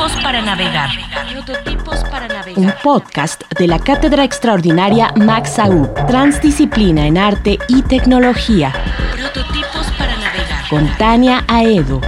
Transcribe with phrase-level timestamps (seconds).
[0.00, 0.88] Prototipos para navegar.
[1.30, 2.56] Prototipos para navegar.
[2.56, 8.72] Un podcast de la Cátedra Extraordinaria Max Aub, Transdisciplina en Arte y Tecnología.
[9.12, 10.68] Prototipos para navegar.
[10.70, 12.00] Con Tania Aedo.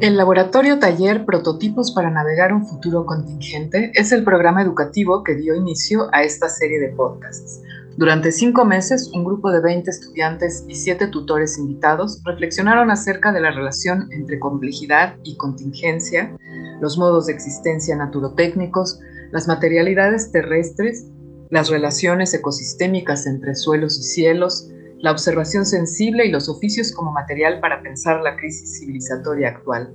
[0.00, 5.56] El Laboratorio Taller Prototipos para Navegar un Futuro Contingente es el programa educativo que dio
[5.56, 7.60] inicio a esta serie de podcasts.
[7.96, 13.40] Durante cinco meses, un grupo de 20 estudiantes y siete tutores invitados reflexionaron acerca de
[13.40, 16.32] la relación entre complejidad y contingencia,
[16.80, 19.00] los modos de existencia naturotécnicos,
[19.32, 21.08] las materialidades terrestres,
[21.50, 27.60] las relaciones ecosistémicas entre suelos y cielos, la observación sensible y los oficios como material
[27.60, 29.94] para pensar la crisis civilizatoria actual.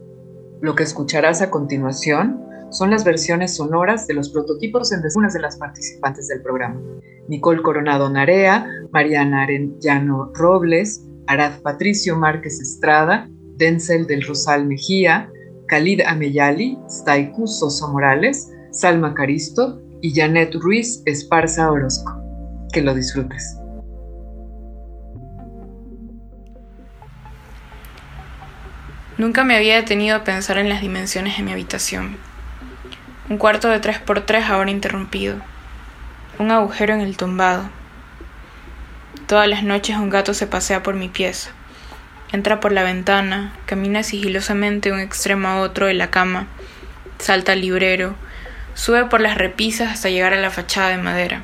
[0.62, 5.42] Lo que escucharás a continuación son las versiones sonoras de los prototipos en algunas de
[5.42, 6.82] las participantes del programa.
[7.28, 15.30] Nicole Coronado Narea, Mariana Arellano Robles, Arad Patricio Márquez Estrada, Denzel del Rosal Mejía,
[15.68, 22.12] Khalid Ameyali, Staiku Soso Morales, Salma Caristo y Janet Ruiz Esparza Orozco.
[22.74, 23.63] Que lo disfrutes.
[29.16, 32.18] Nunca me había detenido a pensar en las dimensiones de mi habitación.
[33.30, 35.38] Un cuarto de 3x3 ahora interrumpido.
[36.40, 37.70] Un agujero en el tumbado.
[39.28, 41.52] Todas las noches un gato se pasea por mi pieza.
[42.32, 46.48] Entra por la ventana, camina sigilosamente un extremo a otro de la cama,
[47.20, 48.16] salta al librero,
[48.74, 51.44] sube por las repisas hasta llegar a la fachada de madera.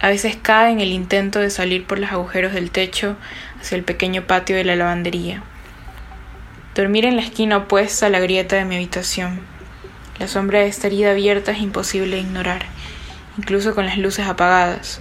[0.00, 3.16] A veces cae en el intento de salir por los agujeros del techo
[3.58, 5.42] hacia el pequeño patio de la lavandería.
[6.72, 9.40] Dormir en la esquina opuesta a la grieta de mi habitación.
[10.20, 12.62] La sombra de esta herida abierta es imposible de ignorar,
[13.36, 15.00] incluso con las luces apagadas.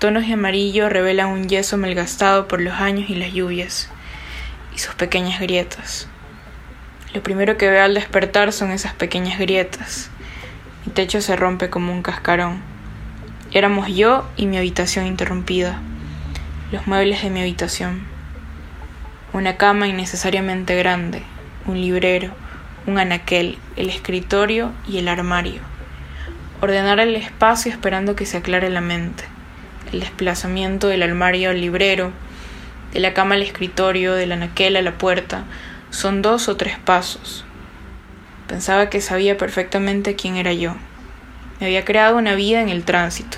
[0.00, 3.88] Tonos de amarillo revelan un yeso malgastado por los años y las lluvias,
[4.74, 6.08] y sus pequeñas grietas.
[7.14, 10.10] Lo primero que veo al despertar son esas pequeñas grietas.
[10.84, 12.60] Mi techo se rompe como un cascarón.
[13.52, 15.80] Éramos yo y mi habitación interrumpida,
[16.72, 18.17] los muebles de mi habitación
[19.32, 21.22] una cama innecesariamente grande,
[21.66, 22.32] un librero,
[22.86, 25.60] un anaquel, el escritorio y el armario.
[26.60, 29.24] Ordenar el espacio esperando que se aclare la mente.
[29.92, 32.12] El desplazamiento del armario al librero,
[32.92, 35.44] de la cama al escritorio, del anaquel a la puerta,
[35.90, 37.44] son dos o tres pasos.
[38.46, 40.74] Pensaba que sabía perfectamente quién era yo.
[41.60, 43.36] Me había creado una vida en el tránsito.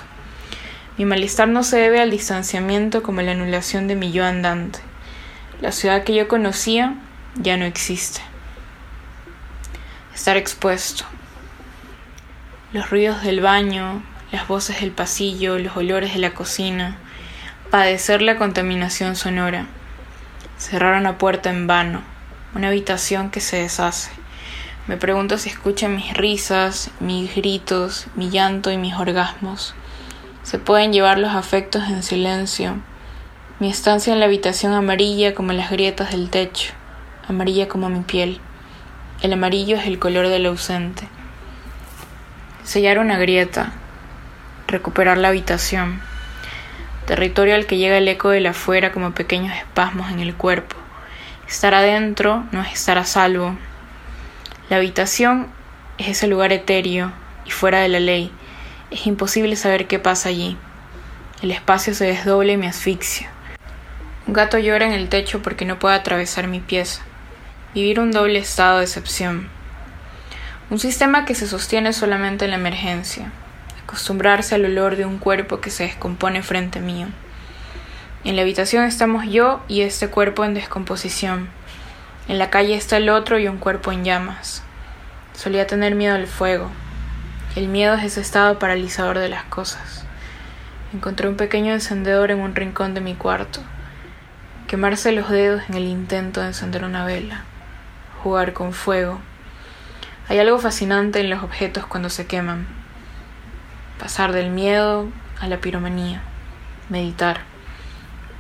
[0.99, 4.79] Mi malestar no se debe al distanciamiento como la anulación de mi yo andante.
[5.60, 6.94] La ciudad que yo conocía
[7.34, 8.22] ya no existe.
[10.15, 11.04] Estar expuesto.
[12.72, 16.97] Los ruidos del baño, las voces del pasillo, los olores de la cocina,
[17.70, 19.66] padecer la contaminación sonora.
[20.56, 22.00] Cerrar una puerta en vano,
[22.54, 24.10] una habitación que se deshace.
[24.87, 29.75] Me pregunto si escuchan mis risas, mis gritos, mi llanto y mis orgasmos.
[30.43, 32.76] Se pueden llevar los afectos en silencio,
[33.60, 36.72] mi estancia en la habitación amarilla como las grietas del techo,
[37.28, 38.41] amarilla como mi piel.
[39.21, 41.06] El amarillo es el color del ausente.
[42.65, 43.75] Sellar una grieta,
[44.66, 46.00] recuperar la habitación,
[47.06, 50.76] territorio al que llega el eco de la afuera como pequeños espasmos en el cuerpo.
[51.47, 53.59] Estar adentro no es estar a salvo.
[54.70, 55.49] La habitación
[55.99, 57.12] es ese lugar etéreo
[57.44, 58.32] y fuera de la ley.
[58.90, 60.56] Es imposible saber qué pasa allí.
[61.43, 63.31] El espacio se desdoble y me asfixia.
[64.26, 67.00] Un gato llora en el techo porque no puede atravesar mi pieza.
[67.75, 69.49] Vivir un doble estado de excepción.
[70.69, 73.32] Un sistema que se sostiene solamente en la emergencia.
[73.82, 77.08] Acostumbrarse al olor de un cuerpo que se descompone frente mío.
[78.22, 81.49] En la habitación estamos yo y este cuerpo en descomposición.
[82.28, 84.62] En la calle está el otro y un cuerpo en llamas.
[85.32, 86.70] Solía tener miedo al fuego.
[87.56, 90.05] El miedo es ese estado paralizador de las cosas.
[90.93, 93.62] Encontré un pequeño encendedor en un rincón de mi cuarto
[94.70, 97.43] quemarse los dedos en el intento de encender una vela,
[98.22, 99.19] jugar con fuego.
[100.28, 102.69] Hay algo fascinante en los objetos cuando se queman.
[103.99, 105.08] pasar del miedo
[105.40, 106.22] a la piromanía,
[106.88, 107.40] meditar,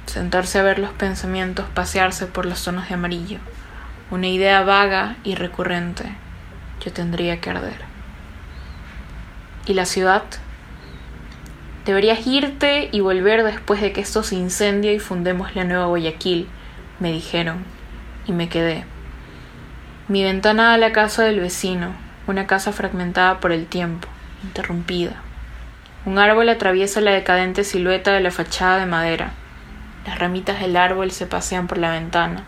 [0.06, 3.40] sentarse a ver los pensamientos pasearse por los tonos de amarillo,
[4.12, 6.14] una idea vaga y recurrente,
[6.80, 7.80] yo tendría que arder.
[9.66, 10.22] ¿Y la ciudad?
[11.84, 16.46] Deberías irte y volver después de que esto se incendie y fundemos la nueva Guayaquil,
[16.98, 17.64] me dijeron,
[18.26, 18.84] y me quedé.
[20.08, 21.94] Mi ventana a la casa del vecino,
[22.26, 24.08] una casa fragmentada por el tiempo,
[24.44, 25.22] interrumpida.
[26.04, 29.32] Un árbol atraviesa la decadente silueta de la fachada de madera.
[30.06, 32.44] Las ramitas del árbol se pasean por la ventana.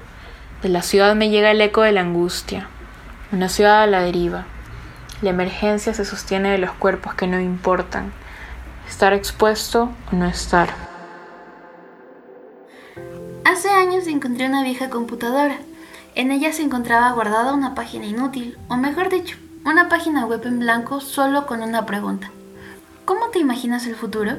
[0.63, 2.67] De la ciudad me llega el eco de la angustia.
[3.31, 4.45] Una ciudad a la deriva.
[5.21, 8.13] La emergencia se sostiene de los cuerpos que no importan.
[8.93, 10.69] Estar expuesto o no estar.
[13.43, 15.57] Hace años encontré una vieja computadora.
[16.15, 20.59] En ella se encontraba guardada una página inútil, o mejor dicho, una página web en
[20.59, 22.31] blanco solo con una pregunta.
[23.07, 24.33] ¿Cómo te imaginas el futuro?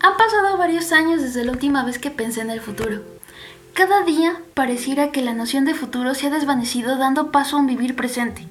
[0.00, 3.00] Han pasado varios años desde la última vez que pensé en el futuro.
[3.72, 7.66] Cada día pareciera que la noción de futuro se ha desvanecido dando paso a un
[7.66, 8.46] vivir presente.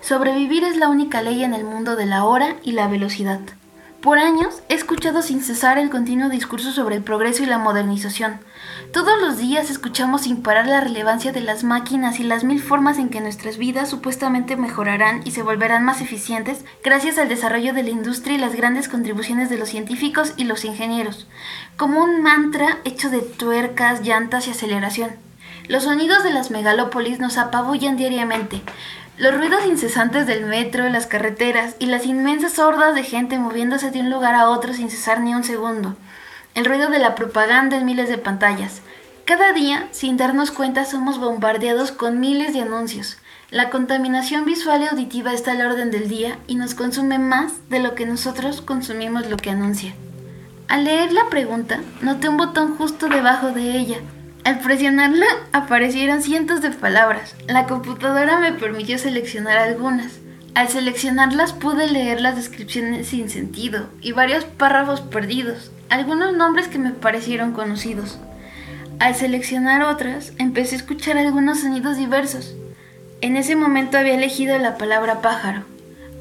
[0.00, 3.38] Sobrevivir es la única ley en el mundo de la hora y la velocidad.
[4.04, 8.38] Por años he escuchado sin cesar el continuo discurso sobre el progreso y la modernización.
[8.92, 12.98] Todos los días escuchamos sin parar la relevancia de las máquinas y las mil formas
[12.98, 17.82] en que nuestras vidas supuestamente mejorarán y se volverán más eficientes gracias al desarrollo de
[17.82, 21.26] la industria y las grandes contribuciones de los científicos y los ingenieros,
[21.78, 25.12] como un mantra hecho de tuercas, llantas y aceleración.
[25.66, 28.60] Los sonidos de las megalópolis nos apabullan diariamente,
[29.16, 34.00] los ruidos incesantes del metro, las carreteras y las inmensas hordas de gente moviéndose de
[34.00, 35.96] un lugar a otro sin cesar ni un segundo.
[36.54, 38.80] El ruido de la propaganda en miles de pantallas.
[39.24, 43.18] Cada día, sin darnos cuenta, somos bombardeados con miles de anuncios.
[43.50, 47.78] La contaminación visual y auditiva está al orden del día y nos consume más de
[47.78, 49.94] lo que nosotros consumimos lo que anuncia.
[50.66, 53.98] Al leer la pregunta, noté un botón justo debajo de ella,
[54.44, 57.34] al presionarla aparecieron cientos de palabras.
[57.48, 60.18] La computadora me permitió seleccionar algunas.
[60.54, 66.78] Al seleccionarlas pude leer las descripciones sin sentido y varios párrafos perdidos, algunos nombres que
[66.78, 68.18] me parecieron conocidos.
[69.00, 72.54] Al seleccionar otras, empecé a escuchar algunos sonidos diversos.
[73.22, 75.62] En ese momento había elegido la palabra pájaro.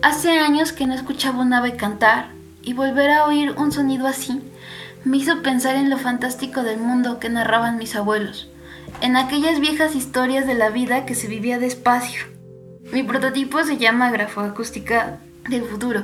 [0.02, 2.30] Hace años que no escuchaba un ave cantar
[2.62, 4.42] y volver a oír un sonido así
[5.06, 8.50] me hizo pensar en lo fantástico del mundo que narraban mis abuelos,
[9.02, 12.24] en aquellas viejas historias de la vida que se vivía despacio.
[12.92, 15.20] Mi prototipo se llama Grafoacústica
[15.50, 16.04] del futuro,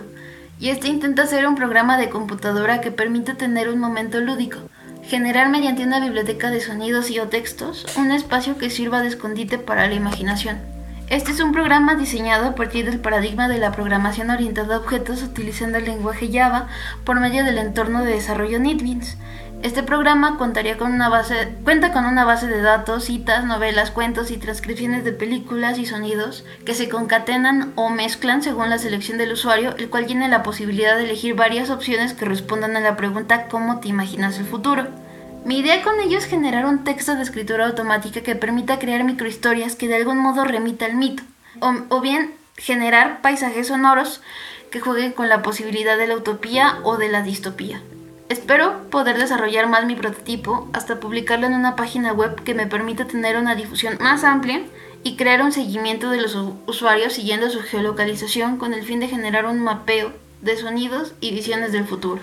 [0.60, 4.58] y este intenta ser un programa de computadora que permite tener un momento lúdico,
[5.04, 9.58] generar mediante una biblioteca de sonidos y o textos un espacio que sirva de escondite
[9.58, 10.79] para la imaginación.
[11.10, 15.24] Este es un programa diseñado a partir del paradigma de la programación orientada a objetos
[15.24, 16.68] utilizando el lenguaje Java
[17.04, 19.18] por medio del entorno de desarrollo NetBeans.
[19.64, 25.80] Este programa cuenta con una base de datos, citas, novelas, cuentos y transcripciones de películas
[25.80, 30.28] y sonidos que se concatenan o mezclan según la selección del usuario, el cual tiene
[30.28, 34.46] la posibilidad de elegir varias opciones que respondan a la pregunta ¿cómo te imaginas el
[34.46, 35.09] futuro?
[35.46, 39.76] Mi idea con ello es generar un texto de escritura automática que permita crear microhistorias
[39.76, 41.24] que de algún modo remita al mito,
[41.60, 44.22] o, bien generar paisajes sonoros
[44.70, 47.82] que jueguen con la posibilidad de la utopía o de la distopía.
[48.28, 53.06] Espero poder desarrollar más mi prototipo hasta publicarlo en una página web que me permita
[53.06, 54.62] tener una difusión más amplia
[55.04, 56.38] y crear un seguimiento de los
[56.68, 60.12] usuarios siguiendo su geolocalización con el fin de generar un mapeo
[60.42, 62.22] de sonidos y visiones del futuro.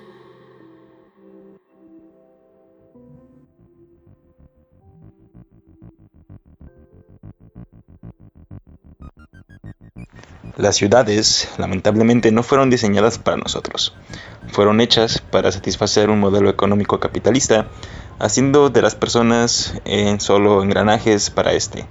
[10.57, 13.95] Las ciudades, lamentablemente, no fueron diseñadas para nosotros.
[14.49, 17.67] Fueron hechas para satisfacer un modelo económico capitalista,
[18.19, 21.85] haciendo de las personas en solo engranajes para este.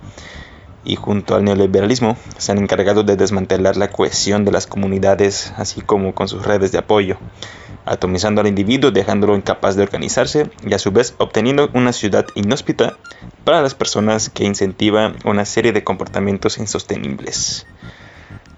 [0.84, 5.82] Y junto al neoliberalismo se han encargado de desmantelar la cohesión de las comunidades, así
[5.82, 7.18] como con sus redes de apoyo,
[7.86, 12.98] atomizando al individuo, dejándolo incapaz de organizarse y a su vez obteniendo una ciudad inhóspita
[13.44, 17.68] para las personas que incentiva una serie de comportamientos insostenibles.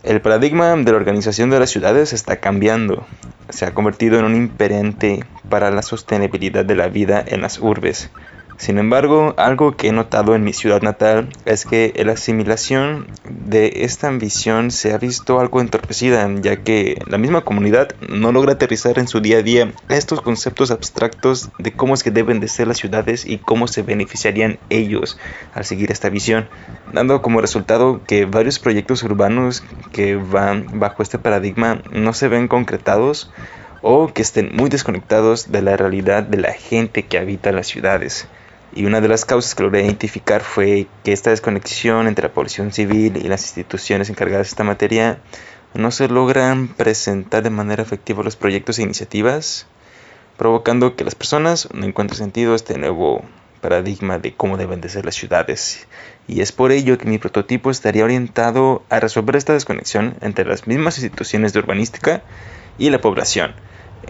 [0.08, 3.06] El paradigma de la organización de las ciudades está cambiando.
[3.50, 8.10] Se ha convertido en un imperante para la sostenibilidad de la vida en las urbes.
[8.58, 13.72] Sin embargo, algo que he notado en mi ciudad natal es que la asimilación de
[13.84, 18.98] esta ambición se ha visto algo entorpecida, ya que la misma comunidad no logra aterrizar
[18.98, 22.68] en su día a día estos conceptos abstractos de cómo es que deben de ser
[22.68, 25.20] las ciudades y cómo se beneficiarían ellos
[25.54, 26.50] al seguir esta visión,
[26.92, 32.48] dando como resultado que varios proyectos urbanos que van bajo este paradigma no se ven
[32.48, 33.32] concretados
[33.84, 38.28] o que estén muy desconectados de la realidad de la gente que habita las ciudades.
[38.74, 42.72] Y una de las causas que logré identificar fue que esta desconexión entre la población
[42.72, 45.20] civil y las instituciones encargadas de esta materia
[45.74, 49.68] no se logran presentar de manera efectiva los proyectos e iniciativas,
[50.38, 53.24] provocando que las personas no encuentren sentido a este nuevo
[53.62, 55.88] paradigma de cómo deben de ser las ciudades.
[56.28, 60.68] Y es por ello que mi prototipo estaría orientado a resolver esta desconexión entre las
[60.68, 62.22] mismas instituciones de urbanística
[62.78, 63.54] y la población.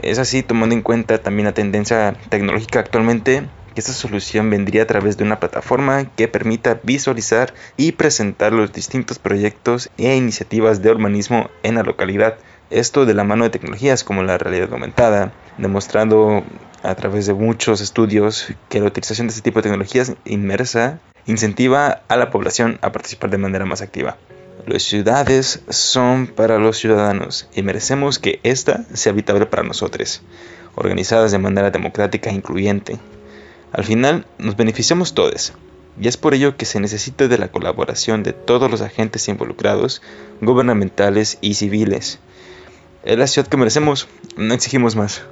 [0.01, 3.43] Es así tomando en cuenta también la tendencia tecnológica actualmente
[3.77, 8.73] que esta solución vendría a través de una plataforma que permita visualizar y presentar los
[8.73, 12.39] distintos proyectos e iniciativas de urbanismo en la localidad.
[12.71, 16.43] Esto de la mano de tecnologías como la realidad aumentada, demostrando
[16.81, 22.01] a través de muchos estudios que la utilización de este tipo de tecnologías inmersa incentiva
[22.07, 24.17] a la población a participar de manera más activa.
[24.65, 30.23] Las ciudades son para los ciudadanos y merecemos que ésta sea habitable para nosotros,
[30.73, 32.97] organizadas de manera democrática e incluyente.
[33.71, 35.53] Al final nos beneficiamos todos,
[35.99, 40.01] y es por ello que se necesita de la colaboración de todos los agentes involucrados,
[40.41, 42.19] gubernamentales y civiles.
[43.03, 45.23] Es la ciudad que merecemos, no exigimos más.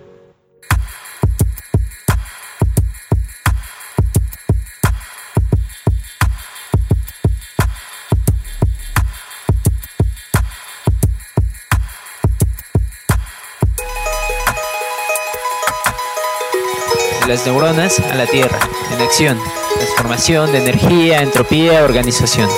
[17.76, 18.58] A la Tierra,
[18.94, 19.38] en acción,
[19.76, 22.50] transformación de energía, entropía, organización.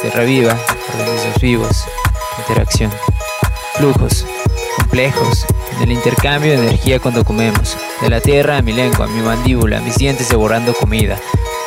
[0.00, 0.58] Tierra viva,
[0.98, 1.84] organismos vivos,
[2.38, 2.90] interacción,
[3.74, 4.24] flujos,
[4.78, 5.44] complejos,
[5.76, 9.82] en el intercambio de energía cuando comemos, de la tierra a mi lengua, mi mandíbula,
[9.82, 11.18] mis dientes devorando comida,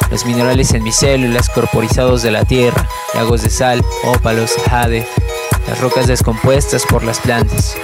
[0.10, 5.08] los minerales en mis células corporizados de la tierra, lagos de sal, ópalos, jade,
[5.68, 7.78] las rocas descompuestas por las plantas,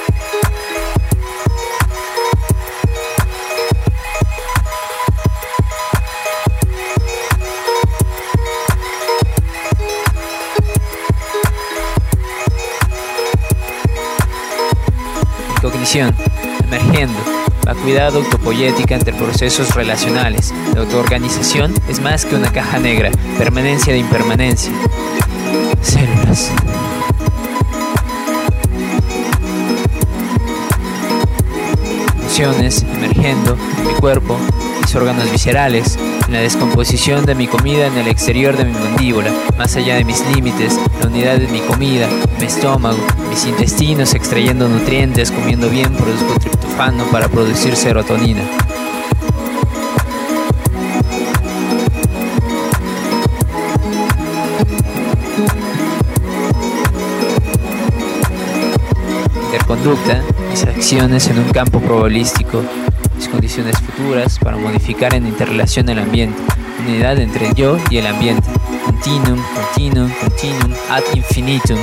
[15.99, 17.19] emergiendo,
[17.65, 20.53] la cuidado autopoyética entre procesos relacionales.
[20.73, 24.71] La autoorganización es más que una caja negra, permanencia de impermanencia.
[25.81, 26.49] Células.
[32.21, 34.37] Emociones emergiendo en mi cuerpo,
[34.81, 35.97] mis órganos viscerales,
[36.27, 40.03] en la descomposición de mi comida en el exterior de mi mandíbula, más allá de
[40.03, 42.07] mis límites, la unidad de mi comida,
[42.39, 42.97] mi estómago,
[43.29, 48.41] mis intestinos extrayendo nutrientes, comiendo bien, produzco triptofano para producir serotonina.
[59.45, 62.63] Interconducta, mis acciones en un campo probabilístico
[63.27, 66.41] condiciones futuras para modificar en interrelación el ambiente,
[66.79, 68.47] unidad entre yo y el ambiente,
[68.85, 71.77] continuum, continuum, continuum, ad infinitum.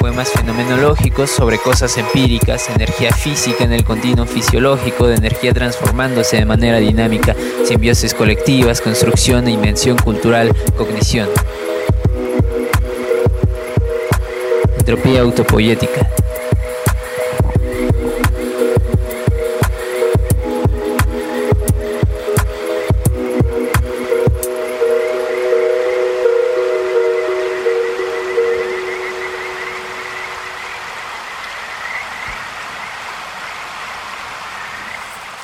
[0.00, 6.44] Poemas fenomenológicos sobre cosas empíricas, energía física en el continuum fisiológico, de energía transformándose de
[6.44, 11.28] manera dinámica, simbiosis colectivas, construcción e invención cultural, cognición.
[14.78, 16.21] Entropía autopoética.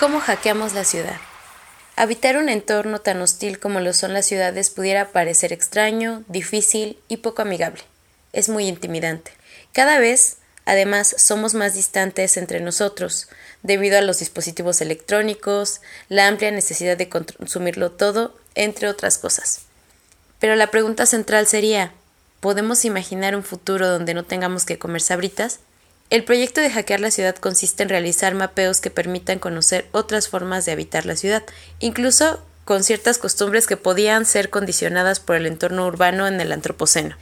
[0.09, 1.19] ¿Cómo hackeamos la ciudad?
[1.95, 7.19] Habitar un entorno tan hostil como lo son las ciudades pudiera parecer extraño, difícil y
[7.19, 7.83] poco amigable.
[8.33, 9.33] Es muy intimidante.
[9.75, 13.29] Cada vez, además, somos más distantes entre nosotros,
[13.63, 19.67] debido a los dispositivos electrónicos, la amplia necesidad de consumirlo todo, entre otras cosas.
[20.39, 21.93] Pero la pregunta central sería,
[22.41, 25.61] ¿podemos imaginar un futuro donde no tengamos que comer sabritas?
[26.11, 30.65] El proyecto de hackear la ciudad consiste en realizar mapeos que permitan conocer otras formas
[30.65, 31.45] de habitar la ciudad,
[31.81, 37.17] incluso con ciertas costumbres que podían ser condicionadas por el entorno urbano en el Antropoceno.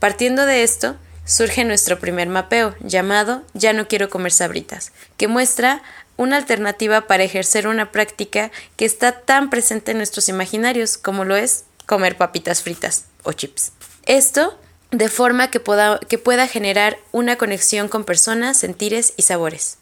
[0.00, 5.82] Partiendo de esto, surge nuestro primer mapeo, llamado Ya no quiero comer sabritas, que muestra
[6.16, 11.36] una alternativa para ejercer una práctica que está tan presente en nuestros imaginarios como lo
[11.36, 13.72] es comer papitas fritas o chips.
[14.04, 14.58] Esto
[14.92, 19.78] de forma que pueda, que pueda generar una conexión con personas, sentires y sabores.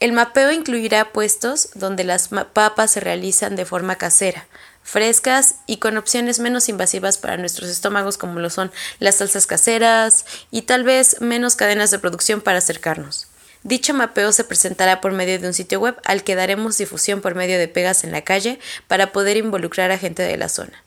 [0.00, 4.46] El mapeo incluirá puestos donde las papas se realizan de forma casera,
[4.82, 10.24] frescas y con opciones menos invasivas para nuestros estómagos como lo son las salsas caseras
[10.50, 13.28] y tal vez menos cadenas de producción para acercarnos.
[13.62, 17.34] Dicho mapeo se presentará por medio de un sitio web al que daremos difusión por
[17.34, 20.82] medio de pegas en la calle para poder involucrar a gente de la zona.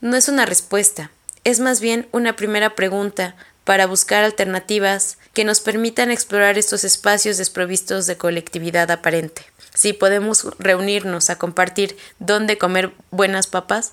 [0.00, 1.10] No es una respuesta,
[1.44, 7.38] es más bien una primera pregunta para buscar alternativas que nos permitan explorar estos espacios
[7.38, 9.42] desprovistos de colectividad aparente.
[9.74, 13.92] Si podemos reunirnos a compartir dónde comer buenas papas,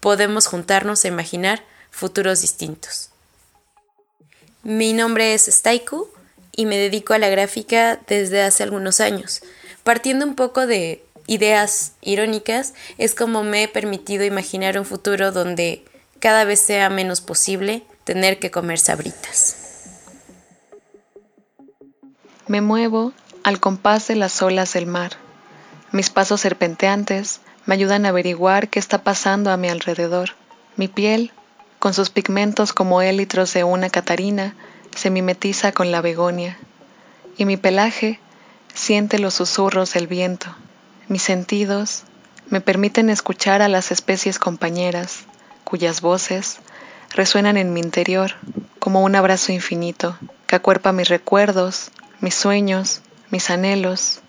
[0.00, 3.10] podemos juntarnos a imaginar futuros distintos.
[4.62, 6.08] Mi nombre es Staiku
[6.54, 9.42] y me dedico a la gráfica desde hace algunos años.
[9.82, 15.84] Partiendo un poco de ideas irónicas, es como me he permitido imaginar un futuro donde
[16.22, 19.56] cada vez sea menos posible tener que comer sabritas.
[22.46, 23.12] Me muevo
[23.42, 25.10] al compás de las olas del mar.
[25.90, 30.36] Mis pasos serpenteantes me ayudan a averiguar qué está pasando a mi alrededor.
[30.76, 31.32] Mi piel,
[31.80, 34.54] con sus pigmentos como élitros de una catarina,
[34.94, 36.56] se mimetiza con la begonia.
[37.36, 38.20] Y mi pelaje
[38.72, 40.54] siente los susurros del viento.
[41.08, 42.04] Mis sentidos
[42.48, 45.24] me permiten escuchar a las especies compañeras,
[45.72, 46.58] cuyas voces
[47.14, 48.32] resuenan en mi interior
[48.78, 53.00] como un abrazo infinito que acuerpa mis recuerdos, mis sueños,
[53.30, 54.20] mis anhelos,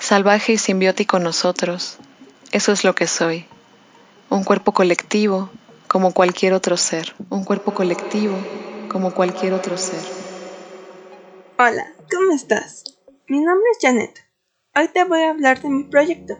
[0.00, 1.98] salvaje y simbiótico nosotros.
[2.50, 3.46] Eso es lo que soy.
[4.30, 5.48] Un cuerpo colectivo
[5.86, 7.14] como cualquier otro ser.
[7.28, 8.36] Un cuerpo colectivo
[8.90, 10.02] como cualquier otro ser.
[11.56, 12.82] Hola, ¿cómo estás?
[13.28, 14.26] Mi nombre es Janet.
[14.74, 16.36] Hoy te voy a hablar de mi proyecto.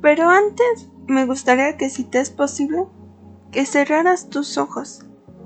[0.00, 2.86] Pero antes me gustaría que si te es posible,
[3.52, 5.00] que cerraras tus ojos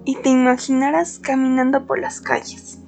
[0.04, 2.78] y te imaginaras caminando por las calles.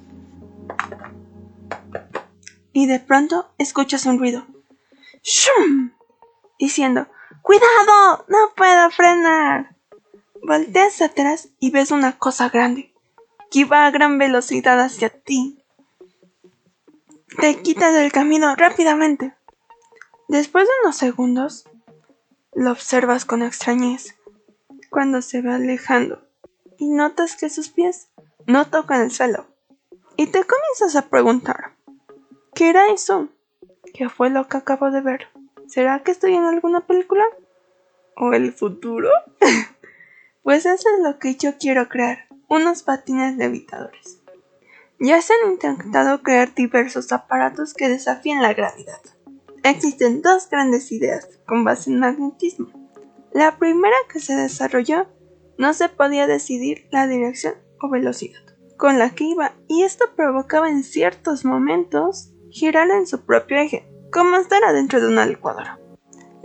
[2.73, 4.45] Y de pronto escuchas un ruido.
[5.23, 5.91] ¡Shum!
[6.59, 7.07] Diciendo,
[7.41, 8.25] ¡Cuidado!
[8.27, 9.75] ¡No puedo frenar!
[10.43, 12.93] Volteas atrás y ves una cosa grande,
[13.49, 15.63] que va a gran velocidad hacia ti.
[17.39, 19.33] Te quitas del camino rápidamente.
[20.27, 21.69] Después de unos segundos,
[22.53, 24.14] lo observas con extrañez
[24.95, 26.25] cuando se va alejando
[26.77, 28.07] y notas que sus pies
[28.47, 29.45] no tocan el suelo.
[30.15, 31.73] Y te comienzas a preguntar,
[32.53, 33.27] ¿qué era eso?
[33.93, 35.27] ¿Qué fue lo que acabo de ver?
[35.67, 37.25] ¿Será que estoy en alguna película?
[38.15, 39.09] ¿O el futuro?
[40.43, 44.21] pues eso es lo que yo quiero crear, unos patines levitadores.
[44.97, 49.01] Ya se han intentado crear diversos aparatos que desafían la gravedad.
[49.61, 52.84] Existen dos grandes ideas con base en magnetismo.
[53.35, 55.07] La primera que se desarrolló
[55.57, 58.45] no se podía decidir la dirección o velocidad
[58.77, 63.89] con la que iba y esto provocaba en ciertos momentos girar en su propio eje,
[64.09, 65.79] como estar adentro de una licuadora.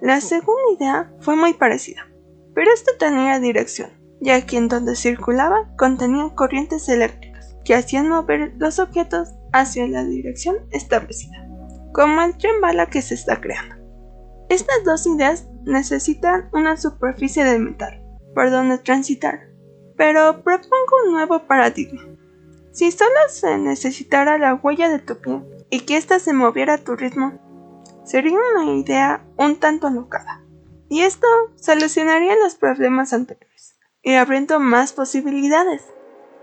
[0.00, 2.08] La segunda idea fue muy parecida,
[2.54, 8.54] pero esta tenía dirección, ya que en donde circulaba contenía corrientes eléctricas que hacían mover
[8.56, 11.46] los objetos hacia la dirección establecida,
[11.92, 13.76] como el tren bala que se está creando.
[14.48, 18.02] Estas dos ideas necesitan una superficie de metal
[18.34, 19.48] por donde transitar,
[19.96, 22.02] pero propongo un nuevo paradigma.
[22.72, 26.78] Si solo se necesitara la huella de tu pie y que ésta se moviera a
[26.78, 27.38] tu ritmo,
[28.04, 30.44] sería una idea un tanto alocada.
[30.88, 35.84] Y esto solucionaría los problemas anteriores y abriendo más posibilidades.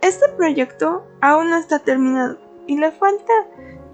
[0.01, 3.34] Este proyecto aún no está terminado y le falta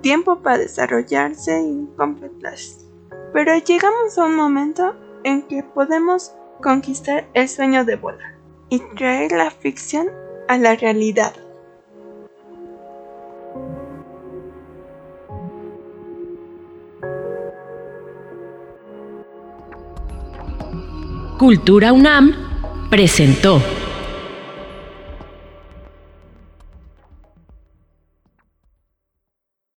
[0.01, 2.85] tiempo para desarrollarse y completarse.
[3.31, 8.35] Pero llegamos a un momento en que podemos conquistar el sueño de volar
[8.69, 10.07] y traer la ficción
[10.47, 11.33] a la realidad.
[21.37, 23.61] Cultura UNAM presentó